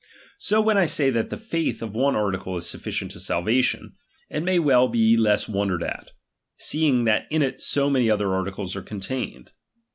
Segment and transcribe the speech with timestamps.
[0.39, 3.93] So when I say that the faith of one ^M article is sufficient to salvation,
[4.31, 6.09] it may well be less wondered at;^|
[6.57, 9.51] seeing that in it so many other articles are contained.